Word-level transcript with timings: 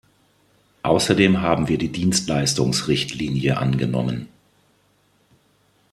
Außerdem 0.81 1.41
haben 1.41 1.67
wir 1.67 1.77
die 1.77 1.91
Dienstleistungsrichtlinie 1.91 3.57
angenommen. 3.57 4.29